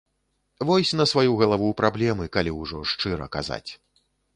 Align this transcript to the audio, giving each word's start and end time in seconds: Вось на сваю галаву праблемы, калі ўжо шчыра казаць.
Вось 0.69 0.93
на 1.01 1.05
сваю 1.11 1.37
галаву 1.43 1.69
праблемы, 1.85 2.29
калі 2.39 2.59
ўжо 2.61 2.85
шчыра 2.95 3.33
казаць. 3.39 3.67